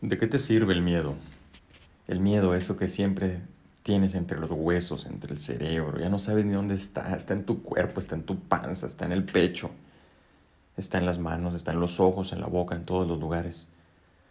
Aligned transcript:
¿De 0.00 0.16
qué 0.16 0.28
te 0.28 0.38
sirve 0.38 0.74
el 0.74 0.80
miedo? 0.80 1.16
El 2.06 2.20
miedo, 2.20 2.54
eso 2.54 2.76
que 2.76 2.86
siempre 2.86 3.40
tienes 3.82 4.14
entre 4.14 4.38
los 4.38 4.52
huesos, 4.52 5.06
entre 5.06 5.32
el 5.32 5.38
cerebro, 5.38 5.98
ya 5.98 6.08
no 6.08 6.20
sabes 6.20 6.44
ni 6.44 6.52
dónde 6.52 6.74
está, 6.74 7.16
está 7.16 7.34
en 7.34 7.44
tu 7.44 7.64
cuerpo, 7.64 7.98
está 7.98 8.14
en 8.14 8.22
tu 8.22 8.38
panza, 8.38 8.86
está 8.86 9.06
en 9.06 9.12
el 9.12 9.24
pecho, 9.24 9.72
está 10.76 10.98
en 10.98 11.06
las 11.06 11.18
manos, 11.18 11.54
está 11.54 11.72
en 11.72 11.80
los 11.80 11.98
ojos, 11.98 12.32
en 12.32 12.40
la 12.40 12.46
boca, 12.46 12.76
en 12.76 12.84
todos 12.84 13.08
los 13.08 13.18
lugares. 13.18 13.66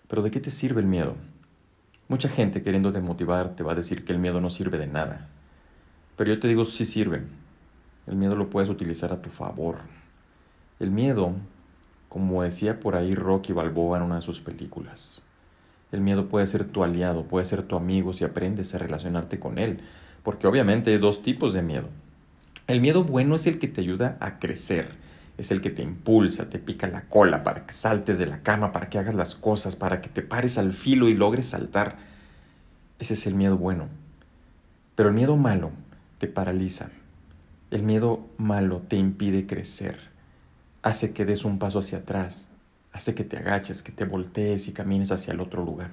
Pero 0.08 0.22
¿de 0.22 0.32
qué 0.32 0.40
te 0.40 0.52
sirve 0.52 0.80
el 0.80 0.88
miedo? 0.88 1.16
Mucha 2.08 2.30
gente 2.30 2.64
queriéndote 2.64 3.02
motivar 3.02 3.54
te 3.58 3.64
va 3.64 3.74
a 3.74 3.76
decir 3.76 4.06
que 4.06 4.14
el 4.14 4.20
miedo 4.20 4.40
no 4.40 4.50
sirve 4.50 4.78
de 4.78 4.88
nada. 4.88 5.28
Pero 6.16 6.34
yo 6.34 6.40
te 6.40 6.48
digo, 6.48 6.64
sí 6.64 6.86
sirve. 6.86 7.24
El 8.06 8.16
miedo 8.16 8.38
lo 8.38 8.50
puedes 8.50 8.70
utilizar 8.70 9.12
a 9.12 9.22
tu 9.22 9.30
favor. 9.30 9.80
El 10.80 10.92
miedo, 10.92 11.34
como 12.08 12.42
decía 12.42 12.80
por 12.80 12.96
ahí 12.96 13.14
Rocky 13.14 13.52
Balboa 13.52 13.98
en 13.98 14.04
una 14.04 14.16
de 14.16 14.22
sus 14.22 14.40
películas, 14.40 15.24
el 15.92 16.02
miedo 16.02 16.28
puede 16.28 16.48
ser 16.48 16.66
tu 16.66 16.84
aliado, 16.84 17.28
puede 17.28 17.46
ser 17.46 17.64
tu 17.64 17.76
amigo 17.76 18.14
si 18.14 18.26
aprendes 18.26 18.74
a 18.76 18.78
relacionarte 18.78 19.40
con 19.40 19.58
él, 19.58 19.82
porque 20.24 20.48
obviamente 20.48 20.92
hay 20.92 20.98
dos 20.98 21.22
tipos 21.22 21.54
de 21.54 21.62
miedo. 21.62 21.88
El 22.68 22.82
miedo 22.82 23.04
bueno 23.06 23.36
es 23.36 23.48
el 23.48 23.60
que 23.60 23.70
te 23.70 23.80
ayuda 23.80 24.18
a 24.20 24.40
crecer, 24.40 24.96
es 25.38 25.52
el 25.52 25.62
que 25.62 25.70
te 25.70 25.84
impulsa, 25.84 26.50
te 26.50 26.60
pica 26.60 26.88
la 26.88 27.04
cola 27.04 27.44
para 27.44 27.66
que 27.66 27.74
saltes 27.74 28.18
de 28.18 28.26
la 28.26 28.42
cama, 28.42 28.74
para 28.74 28.90
que 28.90 28.98
hagas 28.98 29.16
las 29.16 29.36
cosas, 29.36 29.76
para 29.76 30.02
que 30.02 30.10
te 30.10 30.22
pares 30.22 30.58
al 30.58 30.74
filo 30.74 31.08
y 31.08 31.14
logres 31.14 31.48
saltar. 31.48 31.98
Ese 33.00 33.14
es 33.14 33.26
el 33.28 33.36
miedo 33.36 33.58
bueno. 33.58 33.88
Pero 34.96 35.10
el 35.10 35.16
miedo 35.16 35.38
malo 35.38 35.72
te 36.18 36.28
paraliza. 36.28 36.90
El 37.72 37.84
miedo 37.84 38.28
malo 38.38 38.82
te 38.88 38.96
impide 38.96 39.46
crecer. 39.46 40.00
Hace 40.82 41.14
que 41.14 41.24
des 41.24 41.46
un 41.46 41.60
paso 41.60 41.80
hacia 41.80 42.00
atrás, 42.00 42.52
hace 42.92 43.16
que 43.16 43.24
te 43.24 43.38
agaches, 43.38 43.84
que 43.84 43.92
te 43.92 44.06
voltees 44.06 44.68
y 44.68 44.74
camines 44.74 45.12
hacia 45.12 45.34
el 45.34 45.40
otro 45.40 45.64
lugar. 45.64 45.92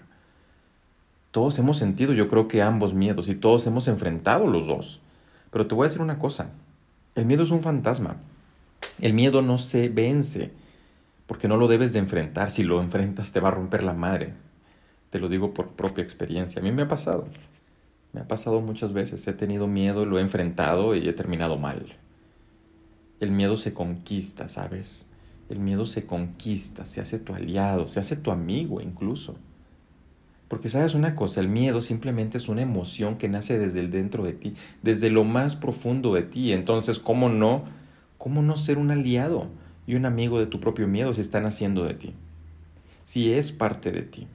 Todos 1.31 1.59
hemos 1.59 1.79
sentido, 1.79 2.13
yo 2.13 2.29
creo 2.29 2.49
que 2.49 2.63
ambos 2.63 2.95
miedos 2.95 3.29
y 3.29 3.35
todos 3.35 3.67
hemos 3.67 3.89
enfrentado 3.89 4.47
los 4.47 4.67
dos. 4.67 5.01
Pero 5.51 5.67
te 5.67 5.75
voy 5.75 5.85
a 5.85 5.89
decir 5.89 6.03
una 6.03 6.19
cosa, 6.19 6.51
el 7.15 7.27
miedo 7.27 7.43
es 7.43 7.51
un 7.51 7.63
fantasma. 7.63 8.17
El 9.01 9.13
miedo 9.13 9.43
no 9.43 9.59
se 9.59 9.89
vence, 9.89 10.53
porque 11.27 11.49
no 11.49 11.57
lo 11.57 11.69
debes 11.69 11.93
de 11.93 11.99
enfrentar. 12.01 12.51
Si 12.51 12.65
lo 12.65 12.81
enfrentas 12.81 13.33
te 13.33 13.41
va 13.41 13.49
a 13.49 13.53
romper 13.53 13.83
la 13.83 13.95
madre. 13.95 14.35
Te 15.11 15.19
lo 15.19 15.29
digo 15.29 15.55
por 15.55 15.71
propia 15.71 16.03
experiencia. 16.03 16.61
A 16.61 16.65
mí 16.65 16.73
me 16.73 16.83
ha 16.83 16.89
pasado. 16.89 17.29
Me 18.13 18.21
ha 18.21 18.29
pasado 18.29 18.61
muchas 18.61 18.93
veces. 18.93 19.27
He 19.27 19.33
tenido 19.33 19.67
miedo, 19.67 20.07
lo 20.07 20.19
he 20.19 20.23
enfrentado 20.23 20.95
y 20.95 21.09
he 21.09 21.13
terminado 21.13 21.57
mal. 21.57 21.97
El 23.21 23.31
miedo 23.31 23.57
se 23.57 23.73
conquista, 23.73 24.49
¿sabes? 24.49 25.09
El 25.55 25.61
miedo 25.61 25.87
se 25.87 26.05
conquista, 26.05 26.85
se 26.85 27.01
hace 27.01 27.21
tu 27.21 27.33
aliado, 27.33 27.87
se 27.87 28.01
hace 28.01 28.17
tu 28.17 28.33
amigo 28.33 28.81
incluso. 28.81 29.37
Porque 30.49 30.69
sabes 30.69 30.97
una 30.97 31.15
cosa, 31.15 31.41
el 31.41 31.49
miedo 31.49 31.81
simplemente 31.81 32.39
es 32.39 32.49
una 32.49 32.63
emoción 32.63 33.19
que 33.19 33.29
nace 33.29 33.57
desde 33.57 33.79
el 33.79 33.93
dentro 33.93 34.25
de 34.25 34.33
ti, 34.33 34.55
desde 34.83 35.11
lo 35.11 35.23
más 35.23 35.55
profundo 35.55 36.13
de 36.13 36.25
ti. 36.25 36.53
Entonces, 36.53 36.99
¿cómo 36.99 37.29
no? 37.29 37.67
¿Cómo 38.19 38.43
no 38.43 38.57
ser 38.57 38.79
un 38.79 38.91
aliado 38.91 39.47
y 39.87 39.95
un 39.95 40.07
amigo 40.07 40.41
de 40.41 40.47
tu 40.47 40.59
propio 40.59 40.89
miedo 40.89 41.15
si 41.15 41.21
está 41.21 41.39
naciendo 41.39 41.85
de 41.85 41.95
ti? 41.95 42.15
Si 43.05 43.33
es 43.33 43.53
parte 43.53 43.93
de 43.93 44.03
ti. 44.03 44.27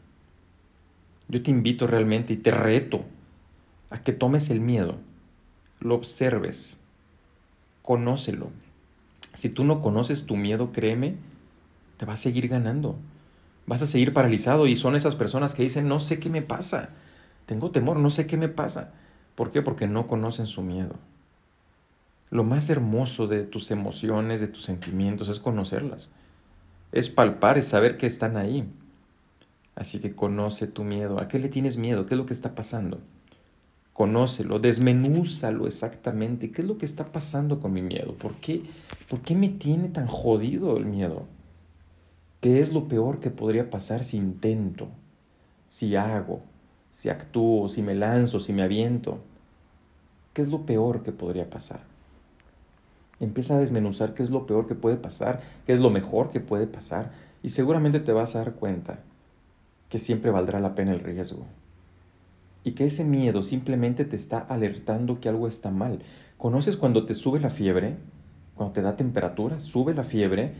Yo 1.27 1.43
te 1.43 1.51
invito 1.51 1.85
realmente 1.85 2.31
y 2.31 2.37
te 2.37 2.51
reto 2.51 3.03
a 3.89 4.01
que 4.01 4.13
tomes 4.13 4.49
el 4.51 4.61
miedo, 4.61 4.99
lo 5.81 5.95
observes, 5.95 6.79
conócelo, 7.81 8.51
si 9.39 9.47
tú 9.47 9.63
no 9.63 9.79
conoces 9.79 10.25
tu 10.25 10.35
miedo, 10.35 10.73
créeme, 10.73 11.15
te 11.95 12.05
va 12.05 12.11
a 12.11 12.17
seguir 12.17 12.49
ganando. 12.49 12.97
Vas 13.67 13.81
a 13.81 13.87
seguir 13.87 14.11
paralizado 14.11 14.67
y 14.67 14.75
son 14.75 14.97
esas 14.97 15.15
personas 15.15 15.53
que 15.53 15.63
dicen, 15.63 15.87
no 15.87 16.01
sé 16.01 16.19
qué 16.19 16.29
me 16.29 16.41
pasa. 16.41 16.89
Tengo 17.45 17.71
temor, 17.71 17.95
no 17.95 18.09
sé 18.09 18.27
qué 18.27 18.35
me 18.35 18.49
pasa. 18.49 18.91
¿Por 19.35 19.49
qué? 19.49 19.61
Porque 19.61 19.87
no 19.87 20.07
conocen 20.07 20.45
su 20.45 20.61
miedo. 20.61 20.97
Lo 22.29 22.43
más 22.43 22.69
hermoso 22.69 23.27
de 23.27 23.43
tus 23.43 23.71
emociones, 23.71 24.41
de 24.41 24.49
tus 24.49 24.65
sentimientos, 24.65 25.29
es 25.29 25.39
conocerlas. 25.39 26.11
Es 26.91 27.09
palpar, 27.09 27.57
es 27.57 27.65
saber 27.65 27.95
que 27.95 28.07
están 28.07 28.35
ahí. 28.35 28.69
Así 29.73 30.01
que 30.01 30.15
conoce 30.15 30.67
tu 30.67 30.83
miedo. 30.83 31.17
¿A 31.17 31.29
qué 31.29 31.39
le 31.39 31.47
tienes 31.47 31.77
miedo? 31.77 32.05
¿Qué 32.05 32.15
es 32.15 32.17
lo 32.17 32.25
que 32.25 32.33
está 32.33 32.55
pasando? 32.55 32.99
Conócelo, 33.99 34.59
desmenúzalo 34.59 35.67
exactamente. 35.67 36.53
¿Qué 36.53 36.61
es 36.61 36.67
lo 36.69 36.77
que 36.77 36.85
está 36.85 37.03
pasando 37.03 37.59
con 37.59 37.73
mi 37.73 37.81
miedo? 37.81 38.15
¿Por 38.15 38.35
qué, 38.35 38.63
¿Por 39.09 39.19
qué 39.19 39.35
me 39.35 39.49
tiene 39.49 39.89
tan 39.89 40.07
jodido 40.07 40.77
el 40.77 40.85
miedo? 40.85 41.25
¿Qué 42.39 42.61
es 42.61 42.71
lo 42.71 42.87
peor 42.87 43.19
que 43.19 43.29
podría 43.29 43.69
pasar 43.69 44.05
si 44.05 44.15
intento, 44.15 44.87
si 45.67 45.97
hago, 45.97 46.39
si 46.89 47.09
actúo, 47.09 47.67
si 47.67 47.81
me 47.81 47.93
lanzo, 47.93 48.39
si 48.39 48.53
me 48.53 48.61
aviento? 48.61 49.19
¿Qué 50.31 50.43
es 50.43 50.47
lo 50.47 50.65
peor 50.65 51.03
que 51.03 51.11
podría 51.11 51.49
pasar? 51.49 51.81
Empieza 53.19 53.57
a 53.57 53.59
desmenuzar 53.59 54.13
qué 54.13 54.23
es 54.23 54.29
lo 54.29 54.45
peor 54.45 54.65
que 54.65 54.75
puede 54.75 54.95
pasar, 54.95 55.41
qué 55.65 55.73
es 55.73 55.79
lo 55.81 55.89
mejor 55.89 56.29
que 56.29 56.39
puede 56.39 56.67
pasar, 56.67 57.11
y 57.43 57.49
seguramente 57.49 57.99
te 57.99 58.13
vas 58.13 58.33
a 58.37 58.39
dar 58.39 58.53
cuenta 58.53 59.01
que 59.89 59.99
siempre 59.99 60.31
valdrá 60.31 60.61
la 60.61 60.73
pena 60.73 60.93
el 60.93 61.01
riesgo 61.01 61.45
y 62.63 62.71
que 62.71 62.85
ese 62.85 63.03
miedo 63.03 63.43
simplemente 63.43 64.05
te 64.05 64.15
está 64.15 64.39
alertando 64.39 65.19
que 65.19 65.29
algo 65.29 65.47
está 65.47 65.71
mal. 65.71 65.99
¿Conoces 66.37 66.77
cuando 66.77 67.05
te 67.05 67.13
sube 67.13 67.39
la 67.39 67.49
fiebre? 67.49 67.97
Cuando 68.55 68.73
te 68.73 68.81
da 68.81 68.97
temperatura, 68.97 69.59
sube 69.59 69.93
la 69.93 70.03
fiebre, 70.03 70.53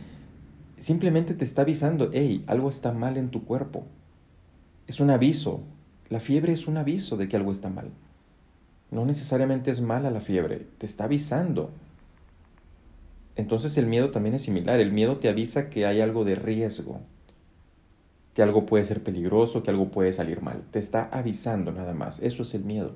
simplemente 0.78 1.34
te 1.34 1.44
está 1.44 1.62
avisando, 1.62 2.10
hey, 2.12 2.42
algo 2.46 2.68
está 2.68 2.92
mal 2.92 3.16
en 3.16 3.30
tu 3.30 3.44
cuerpo. 3.44 3.84
Es 4.86 5.00
un 5.00 5.10
aviso. 5.10 5.62
La 6.08 6.20
fiebre 6.20 6.52
es 6.52 6.66
un 6.66 6.78
aviso 6.78 7.16
de 7.16 7.28
que 7.28 7.36
algo 7.36 7.52
está 7.52 7.68
mal. 7.68 7.90
No 8.90 9.04
necesariamente 9.04 9.70
es 9.70 9.80
mala 9.80 10.10
la 10.10 10.20
fiebre, 10.20 10.66
te 10.78 10.86
está 10.86 11.04
avisando. 11.04 11.70
Entonces 13.36 13.76
el 13.78 13.86
miedo 13.86 14.10
también 14.10 14.34
es 14.34 14.42
similar. 14.42 14.80
El 14.80 14.92
miedo 14.92 15.18
te 15.18 15.28
avisa 15.28 15.68
que 15.68 15.86
hay 15.86 16.00
algo 16.00 16.24
de 16.24 16.34
riesgo 16.34 17.00
que 18.34 18.42
algo 18.42 18.66
puede 18.66 18.84
ser 18.84 19.02
peligroso, 19.02 19.62
que 19.62 19.70
algo 19.70 19.90
puede 19.90 20.12
salir 20.12 20.42
mal. 20.42 20.62
Te 20.70 20.78
está 20.78 21.04
avisando 21.04 21.72
nada 21.72 21.94
más. 21.94 22.20
Eso 22.20 22.42
es 22.42 22.54
el 22.54 22.64
miedo. 22.64 22.94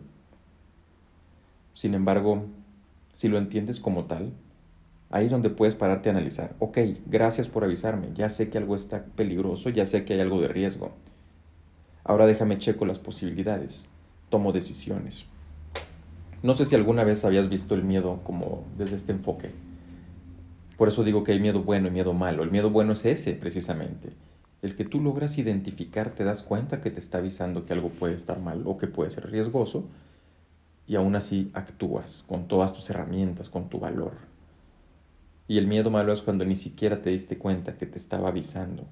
Sin 1.73 1.95
embargo, 1.95 2.45
si 3.15 3.29
lo 3.29 3.39
entiendes 3.39 3.81
como 3.81 4.05
tal, 4.05 4.33
ahí 5.11 5.27
es 5.27 5.31
donde 5.31 5.51
puedes 5.51 5.75
pararte 5.75 6.09
a 6.09 6.13
analizar. 6.13 6.55
Ok, 6.61 6.79
gracias 7.07 7.49
por 7.49 7.65
avisarme. 7.65 8.11
Ya 8.15 8.31
sé 8.31 8.49
que 8.49 8.59
algo 8.59 8.77
está 8.77 9.05
peligroso, 9.05 9.71
ya 9.71 9.87
sé 9.87 10.05
que 10.05 10.15
hay 10.15 10.21
algo 10.21 10.41
de 10.41 10.49
riesgo. 10.49 10.93
Ahora 12.05 12.27
déjame 12.27 12.59
checo 12.59 12.87
las 12.87 12.99
posibilidades. 12.99 13.89
Tomo 14.29 14.53
decisiones. 14.53 15.27
No 16.43 16.55
sé 16.55 16.65
si 16.65 16.75
alguna 16.75 17.03
vez 17.03 17.25
habías 17.25 17.49
visto 17.49 17.75
el 17.75 17.83
miedo 17.83 18.21
como 18.23 18.65
desde 18.79 18.97
este 18.97 19.13
enfoque. 19.13 19.51
Por 20.77 20.89
eso 20.89 21.03
digo 21.03 21.25
que 21.25 21.33
hay 21.33 21.41
miedo 21.41 21.63
bueno 21.63 21.89
y 21.89 21.91
miedo 21.91 22.13
malo. 22.13 22.43
El 22.43 22.51
miedo 22.51 22.71
bueno 22.71 22.93
es 22.93 23.05
ese, 23.05 23.33
precisamente 23.33 24.13
el 24.65 24.75
que 24.77 24.85
tú 24.85 25.01
logras 25.01 25.37
identificar, 25.37 26.11
te 26.11 26.25
das 26.25 26.43
cuenta 26.43 26.81
que 26.81 26.91
te 26.91 26.99
está 26.99 27.19
avisando 27.19 27.67
que 27.67 27.75
algo 27.75 27.91
puede 27.91 28.15
estar 28.15 28.41
mal 28.41 28.63
o 28.67 28.77
que 28.79 28.87
puede 28.87 29.11
ser 29.11 29.31
riesgoso, 29.31 29.85
y 30.87 30.97
aún 30.97 31.17
así 31.17 31.51
actúas 31.55 32.23
con 32.27 32.49
todas 32.49 32.73
tus 32.73 32.89
herramientas, 32.91 33.49
con 33.49 33.69
tu 33.69 33.79
valor. 33.79 34.13
Y 35.49 35.59
el 35.59 35.67
miedo 35.67 35.91
malo 35.91 36.13
es 36.13 36.23
cuando 36.23 36.45
ni 36.45 36.57
siquiera 36.57 37.03
te 37.03 37.11
diste 37.11 37.37
cuenta 37.37 37.77
que 37.77 37.87
te 37.87 37.99
estaba 37.99 38.29
avisando 38.29 38.85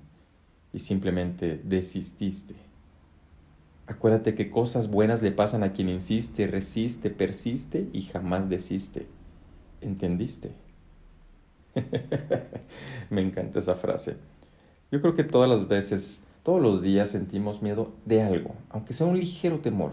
y 0.73 0.81
simplemente 0.81 1.61
desististe. 1.65 2.55
Acuérdate 3.87 4.35
que 4.35 4.51
cosas 4.51 4.91
buenas 4.91 5.23
le 5.23 5.33
pasan 5.33 5.65
a 5.65 5.73
quien 5.73 5.89
insiste, 5.89 6.47
resiste, 6.47 7.11
persiste 7.11 7.89
y 7.93 8.03
jamás 8.03 8.49
desiste. 8.49 9.07
¿Entendiste? 9.81 10.53
Me 13.11 13.23
encanta 13.23 13.59
esa 13.59 13.75
frase. 13.75 14.17
Yo 14.93 15.01
creo 15.01 15.15
que 15.15 15.25
todas 15.25 15.49
las 15.49 15.69
veces, 15.69 16.23
todos 16.43 16.61
los 16.61 16.83
días 16.83 17.09
sentimos 17.09 17.63
miedo 17.63 17.95
de 18.05 18.23
algo, 18.23 18.55
aunque 18.69 18.93
sea 18.93 19.07
un 19.07 19.19
ligero 19.19 19.61
temor. 19.61 19.93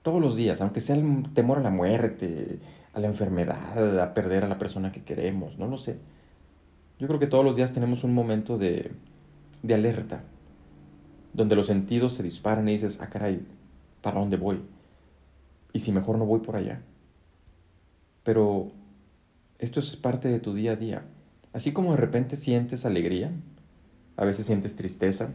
Todos 0.00 0.18
los 0.22 0.34
días, 0.34 0.62
aunque 0.62 0.80
sea 0.80 0.96
el 0.96 1.24
temor 1.34 1.58
a 1.58 1.62
la 1.62 1.70
muerte, 1.70 2.58
a 2.94 3.00
la 3.00 3.06
enfermedad, 3.06 4.00
a 4.00 4.14
perder 4.14 4.44
a 4.44 4.48
la 4.48 4.56
persona 4.56 4.92
que 4.92 5.02
queremos, 5.04 5.58
no 5.58 5.66
lo 5.66 5.76
sé. 5.76 5.98
Yo 6.98 7.06
creo 7.06 7.20
que 7.20 7.26
todos 7.26 7.44
los 7.44 7.56
días 7.56 7.72
tenemos 7.72 8.02
un 8.02 8.14
momento 8.14 8.56
de, 8.56 8.92
de 9.62 9.74
alerta, 9.74 10.24
donde 11.34 11.54
los 11.54 11.66
sentidos 11.66 12.14
se 12.14 12.22
disparan 12.22 12.66
y 12.70 12.72
dices, 12.72 13.00
ah, 13.02 13.10
caray, 13.10 13.46
¿para 14.00 14.20
dónde 14.20 14.38
voy? 14.38 14.62
Y 15.74 15.80
si 15.80 15.92
mejor 15.92 16.16
no 16.16 16.24
voy 16.24 16.40
por 16.40 16.56
allá. 16.56 16.80
Pero 18.22 18.72
esto 19.58 19.80
es 19.80 19.96
parte 19.96 20.28
de 20.28 20.40
tu 20.40 20.54
día 20.54 20.72
a 20.72 20.76
día. 20.76 21.04
Así 21.52 21.72
como 21.72 21.90
de 21.90 21.98
repente 21.98 22.36
sientes 22.36 22.86
alegría, 22.86 23.32
a 24.18 24.24
veces 24.24 24.46
sientes 24.46 24.76
tristeza, 24.76 25.30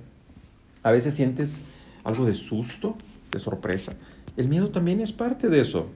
a 0.83 0.91
veces 0.91 1.15
sientes 1.15 1.61
algo 2.03 2.25
de 2.25 2.33
susto, 2.33 2.97
de 3.31 3.39
sorpresa. 3.39 3.93
El 4.35 4.49
miedo 4.49 4.69
también 4.69 4.99
es 4.99 5.13
parte 5.13 5.47
de 5.47 5.61
eso. 5.61 5.87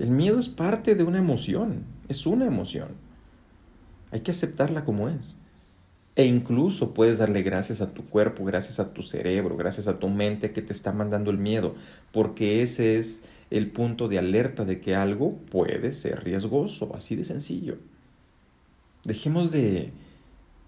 El 0.00 0.10
miedo 0.10 0.40
es 0.40 0.48
parte 0.48 0.96
de 0.96 1.04
una 1.04 1.18
emoción, 1.18 1.84
es 2.08 2.26
una 2.26 2.44
emoción. 2.44 2.88
Hay 4.10 4.20
que 4.20 4.32
aceptarla 4.32 4.84
como 4.84 5.08
es. 5.08 5.36
E 6.16 6.26
incluso 6.26 6.92
puedes 6.92 7.18
darle 7.18 7.42
gracias 7.42 7.80
a 7.80 7.94
tu 7.94 8.04
cuerpo, 8.04 8.44
gracias 8.44 8.80
a 8.80 8.92
tu 8.92 9.02
cerebro, 9.02 9.56
gracias 9.56 9.86
a 9.86 10.00
tu 10.00 10.08
mente 10.08 10.52
que 10.52 10.62
te 10.62 10.72
está 10.72 10.92
mandando 10.92 11.30
el 11.30 11.38
miedo, 11.38 11.76
porque 12.12 12.62
ese 12.62 12.98
es 12.98 13.22
el 13.50 13.70
punto 13.70 14.08
de 14.08 14.18
alerta 14.18 14.64
de 14.64 14.80
que 14.80 14.96
algo 14.96 15.36
puede 15.36 15.92
ser 15.92 16.24
riesgoso, 16.24 16.94
así 16.96 17.14
de 17.14 17.24
sencillo. 17.24 17.78
Dejemos 19.04 19.52
de, 19.52 19.92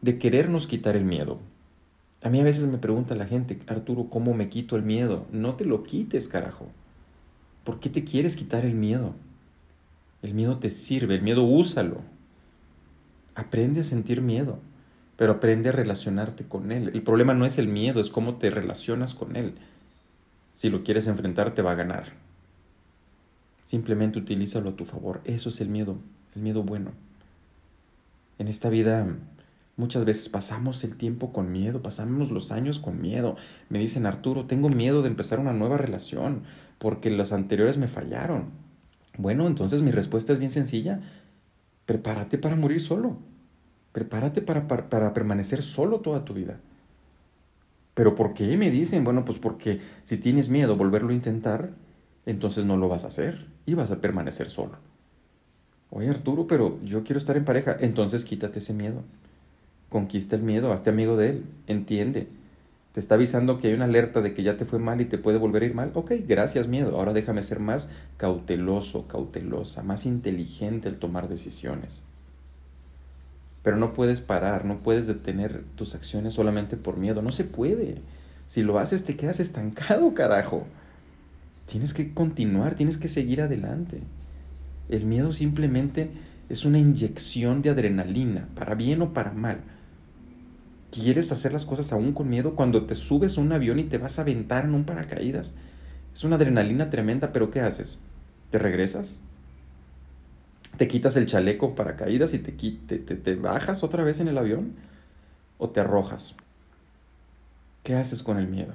de 0.02 0.18
querernos 0.18 0.68
quitar 0.68 0.94
el 0.94 1.04
miedo. 1.04 1.40
A 2.22 2.30
mí 2.30 2.40
a 2.40 2.44
veces 2.44 2.66
me 2.66 2.78
pregunta 2.78 3.14
la 3.14 3.26
gente, 3.26 3.58
Arturo, 3.66 4.08
¿cómo 4.10 4.34
me 4.34 4.48
quito 4.48 4.76
el 4.76 4.82
miedo? 4.82 5.26
No 5.30 5.54
te 5.54 5.64
lo 5.64 5.82
quites, 5.82 6.28
carajo. 6.28 6.68
¿Por 7.64 7.78
qué 7.80 7.88
te 7.90 8.04
quieres 8.04 8.36
quitar 8.36 8.64
el 8.64 8.74
miedo? 8.74 9.14
El 10.22 10.34
miedo 10.34 10.58
te 10.58 10.70
sirve, 10.70 11.14
el 11.14 11.22
miedo 11.22 11.44
úsalo. 11.44 12.00
Aprende 13.34 13.80
a 13.80 13.84
sentir 13.84 14.22
miedo 14.22 14.58
pero 15.16 15.32
aprende 15.32 15.70
a 15.70 15.72
relacionarte 15.72 16.44
con 16.44 16.70
él. 16.70 16.90
El 16.92 17.02
problema 17.02 17.34
no 17.34 17.46
es 17.46 17.58
el 17.58 17.68
miedo, 17.68 18.00
es 18.00 18.10
cómo 18.10 18.36
te 18.36 18.50
relacionas 18.50 19.14
con 19.14 19.36
él. 19.36 19.54
Si 20.52 20.68
lo 20.68 20.84
quieres 20.84 21.06
enfrentar, 21.06 21.54
te 21.54 21.62
va 21.62 21.72
a 21.72 21.76
ganar. 21.76 22.12
Simplemente 23.64 24.18
utilízalo 24.18 24.70
a 24.70 24.76
tu 24.76 24.84
favor. 24.84 25.22
Eso 25.24 25.48
es 25.48 25.60
el 25.60 25.68
miedo, 25.68 25.96
el 26.34 26.42
miedo 26.42 26.62
bueno. 26.62 26.92
En 28.38 28.48
esta 28.48 28.68
vida 28.68 29.06
muchas 29.76 30.04
veces 30.04 30.28
pasamos 30.28 30.82
el 30.84 30.96
tiempo 30.96 31.32
con 31.32 31.52
miedo, 31.52 31.82
pasamos 31.82 32.30
los 32.30 32.52
años 32.52 32.78
con 32.78 33.00
miedo. 33.00 33.36
Me 33.68 33.78
dicen, 33.78 34.06
Arturo, 34.06 34.46
tengo 34.46 34.68
miedo 34.68 35.02
de 35.02 35.08
empezar 35.08 35.38
una 35.38 35.52
nueva 35.52 35.78
relación 35.78 36.42
porque 36.78 37.10
las 37.10 37.32
anteriores 37.32 37.76
me 37.76 37.88
fallaron. 37.88 38.50
Bueno, 39.18 39.46
entonces 39.46 39.82
mi 39.82 39.90
respuesta 39.90 40.32
es 40.32 40.38
bien 40.38 40.50
sencilla. 40.50 41.00
Prepárate 41.86 42.38
para 42.38 42.56
morir 42.56 42.80
solo. 42.80 43.18
Prepárate 43.92 44.42
para, 44.42 44.66
para, 44.68 45.14
permanecer 45.14 45.62
solo 45.62 46.00
toda 46.00 46.24
tu 46.24 46.34
vida. 46.34 46.60
¿Pero 47.94 48.14
por 48.14 48.34
qué 48.34 48.56
me 48.58 48.70
dicen? 48.70 49.04
Bueno, 49.04 49.24
pues 49.24 49.38
porque 49.38 49.80
si 50.02 50.18
tienes 50.18 50.50
miedo 50.50 50.74
a 50.74 50.76
volverlo 50.76 51.10
a 51.10 51.14
intentar, 51.14 51.70
entonces 52.26 52.66
no 52.66 52.76
lo 52.76 52.88
vas 52.88 53.04
a 53.04 53.06
hacer 53.06 53.46
y 53.64 53.72
vas 53.72 53.90
a 53.90 54.02
permanecer 54.02 54.50
solo. 54.50 54.78
Oye 55.88 56.10
Arturo, 56.10 56.46
pero 56.46 56.78
yo 56.84 57.04
quiero 57.04 57.18
estar 57.18 57.38
en 57.38 57.46
pareja. 57.46 57.76
Entonces 57.80 58.26
quítate 58.26 58.58
ese 58.58 58.74
miedo. 58.74 59.02
Conquista 59.88 60.36
el 60.36 60.42
miedo, 60.42 60.72
hazte 60.72 60.90
amigo 60.90 61.16
de 61.16 61.30
él. 61.30 61.44
Entiende. 61.66 62.28
Te 62.92 63.00
está 63.00 63.16
avisando 63.16 63.58
que 63.58 63.68
hay 63.68 63.74
una 63.74 63.84
alerta 63.84 64.22
de 64.22 64.34
que 64.34 64.42
ya 64.42 64.56
te 64.56 64.64
fue 64.64 64.78
mal 64.78 65.00
y 65.00 65.04
te 65.04 65.18
puede 65.18 65.38
volver 65.38 65.62
a 65.62 65.66
ir 65.66 65.74
mal. 65.74 65.90
Ok, 65.94 66.12
gracias 66.26 66.68
miedo. 66.68 66.96
Ahora 66.96 67.12
déjame 67.12 67.42
ser 67.42 67.60
más 67.60 67.88
cauteloso, 68.16 69.06
cautelosa, 69.06 69.82
más 69.82 70.06
inteligente 70.06 70.88
al 70.88 70.96
tomar 70.96 71.28
decisiones 71.28 72.02
pero 73.66 73.78
no 73.78 73.94
puedes 73.94 74.20
parar, 74.20 74.64
no 74.64 74.78
puedes 74.78 75.08
detener 75.08 75.64
tus 75.74 75.96
acciones 75.96 76.34
solamente 76.34 76.76
por 76.76 76.98
miedo, 76.98 77.20
no 77.20 77.32
se 77.32 77.42
puede. 77.42 77.96
Si 78.46 78.62
lo 78.62 78.78
haces 78.78 79.02
te 79.02 79.16
quedas 79.16 79.40
estancado, 79.40 80.14
carajo. 80.14 80.68
Tienes 81.66 81.92
que 81.92 82.14
continuar, 82.14 82.76
tienes 82.76 82.96
que 82.96 83.08
seguir 83.08 83.40
adelante. 83.40 83.98
El 84.88 85.04
miedo 85.04 85.32
simplemente 85.32 86.12
es 86.48 86.64
una 86.64 86.78
inyección 86.78 87.60
de 87.60 87.70
adrenalina, 87.70 88.46
para 88.54 88.76
bien 88.76 89.02
o 89.02 89.12
para 89.12 89.32
mal. 89.32 89.58
¿Quieres 90.90 91.32
hacer 91.32 91.52
las 91.52 91.66
cosas 91.66 91.92
aún 91.92 92.12
con 92.12 92.28
miedo 92.28 92.54
cuando 92.54 92.86
te 92.86 92.94
subes 92.94 93.36
a 93.36 93.40
un 93.40 93.52
avión 93.52 93.78
y 93.78 93.84
te 93.84 93.98
vas 93.98 94.18
a 94.18 94.22
aventar 94.22 94.64
en 94.64 94.74
un 94.74 94.84
paracaídas? 94.84 95.54
Es 96.12 96.24
una 96.24 96.36
adrenalina 96.36 96.90
tremenda, 96.90 97.32
pero 97.32 97.50
¿qué 97.50 97.60
haces? 97.60 97.98
¿Te 98.50 98.58
regresas? 98.58 99.20
te 100.76 100.88
quitas 100.88 101.16
el 101.16 101.26
chaleco 101.26 101.74
para 101.74 101.96
caídas 101.96 102.34
y 102.34 102.38
te, 102.38 102.52
te, 102.52 102.98
te, 102.98 103.34
bajas 103.34 103.82
otra 103.82 104.04
vez 104.04 104.20
en 104.20 104.28
el 104.28 104.38
avión 104.38 104.74
o 105.58 105.70
te 105.70 105.80
arrojas. 105.80 106.36
¿Qué 107.82 107.94
haces 107.94 108.22
con 108.22 108.38
el 108.38 108.48
miedo? 108.48 108.74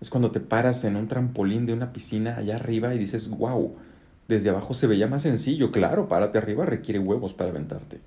Es 0.00 0.08
cuando 0.08 0.30
te 0.30 0.40
paras 0.40 0.84
en 0.84 0.96
un 0.96 1.08
trampolín 1.08 1.66
de 1.66 1.72
una 1.72 1.92
piscina 1.92 2.36
allá 2.36 2.56
arriba 2.56 2.94
y 2.94 2.98
dices, 2.98 3.28
wow, 3.28 3.74
desde 4.28 4.50
abajo 4.50 4.74
se 4.74 4.86
veía 4.86 5.06
más 5.06 5.22
sencillo. 5.22 5.72
Claro, 5.72 6.08
párate 6.08 6.38
arriba 6.38 6.64
requiere 6.64 6.98
huevos 6.98 7.34
para 7.34 7.50
aventarte. 7.50 8.00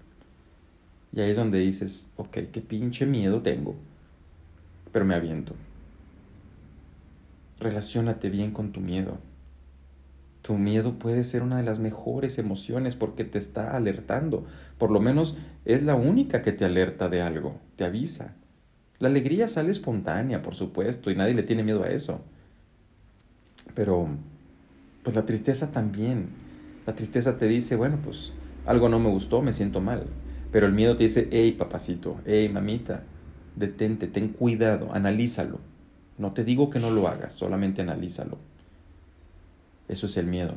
Y 1.14 1.22
ahí 1.22 1.32
es 1.32 1.38
donde 1.38 1.60
dices, 1.60 2.10
ok, 2.18 2.38
qué 2.52 2.62
pinche 2.62 3.06
miedo 3.06 3.42
tengo, 3.42 3.76
pero 4.92 5.06
me 5.06 5.16
aviento. 5.16 5.56
Relaciónate 7.60 8.30
bien 8.30 8.52
con 8.52 8.72
tu 8.72 8.82
miedo. 8.82 9.18
Tu 10.42 10.58
miedo 10.58 11.00
puede 11.00 11.24
ser 11.24 11.42
una 11.44 11.58
de 11.58 11.64
las 11.64 11.80
mejores 11.80 12.38
emociones 12.38 12.96
porque 12.96 13.24
te 13.24 13.40
está 13.40 13.76
alertando. 13.76 14.46
Por 14.78 14.92
lo 14.92 15.00
menos 15.00 15.38
es 15.66 15.84
la 15.84 15.96
única 15.96 16.42
que 16.42 16.54
te 16.54 16.66
alerta 16.66 17.10
de 17.10 17.22
algo, 17.22 17.60
te 17.76 17.84
avisa. 17.84 18.36
La 19.00 19.10
alegría 19.10 19.48
sale 19.48 19.72
espontánea, 19.72 20.42
por 20.42 20.56
supuesto, 20.56 21.12
y 21.12 21.16
nadie 21.16 21.34
le 21.34 21.44
tiene 21.44 21.64
miedo 21.64 21.84
a 21.84 21.90
eso. 21.90 22.22
Pero, 23.76 24.08
pues 25.04 25.16
la 25.16 25.26
tristeza 25.26 25.72
también. 25.72 26.30
La 26.86 26.96
tristeza 26.96 27.38
te 27.38 27.48
dice, 27.48 27.76
bueno, 27.76 28.00
pues 28.04 28.32
algo 28.66 28.90
no 28.90 29.00
me 29.00 29.10
gustó, 29.10 29.42
me 29.42 29.52
siento 29.52 29.82
mal. 29.82 30.08
Pero 30.52 30.68
el 30.68 30.74
miedo 30.74 30.96
te 30.96 31.04
dice, 31.04 31.28
hey 31.32 31.52
papacito, 31.52 32.20
hey 32.26 32.50
mamita, 32.50 33.04
detente, 33.56 34.08
ten 34.08 34.30
cuidado, 34.30 34.90
analízalo. 34.94 35.60
No 36.18 36.34
te 36.34 36.44
digo 36.44 36.70
que 36.70 36.80
no 36.80 36.90
lo 36.90 37.08
hagas, 37.08 37.34
solamente 37.34 37.82
analízalo. 37.82 38.38
Eso 39.88 40.06
es 40.08 40.18
el 40.18 40.28
miedo. 40.28 40.56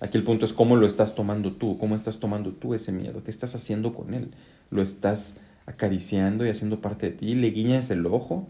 Aquí 0.00 0.18
el 0.18 0.24
punto 0.24 0.44
es 0.44 0.52
cómo 0.52 0.76
lo 0.76 0.86
estás 0.86 1.14
tomando 1.14 1.52
tú, 1.52 1.78
cómo 1.78 1.94
estás 1.94 2.18
tomando 2.18 2.52
tú 2.52 2.74
ese 2.74 2.92
miedo, 2.92 3.22
qué 3.22 3.30
estás 3.30 3.54
haciendo 3.54 3.94
con 3.94 4.14
él. 4.14 4.32
¿Lo 4.70 4.82
estás 4.82 5.36
acariciando 5.66 6.44
y 6.44 6.48
haciendo 6.48 6.80
parte 6.80 7.10
de 7.10 7.16
ti? 7.16 7.34
¿Le 7.34 7.50
guiñas 7.50 7.90
el 7.90 8.06
ojo? 8.06 8.48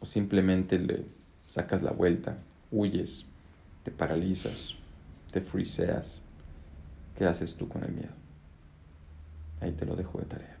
¿O 0.00 0.06
simplemente 0.06 0.78
le 0.78 1.04
sacas 1.46 1.82
la 1.82 1.92
vuelta, 1.92 2.38
huyes, 2.70 3.26
te 3.84 3.90
paralizas, 3.90 4.74
te 5.30 5.40
friseas? 5.40 6.20
¿Qué 7.16 7.26
haces 7.26 7.54
tú 7.54 7.68
con 7.68 7.84
el 7.84 7.92
miedo? 7.92 8.19
Ahí 9.60 9.72
te 9.72 9.86
lo 9.86 9.94
dejo 9.94 10.18
de 10.18 10.24
tarea. 10.26 10.59